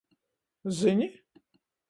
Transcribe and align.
Zini? 0.69 1.21